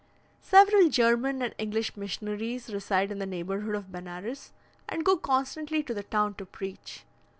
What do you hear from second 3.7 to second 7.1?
of Benares, and go constantly to the town to preach.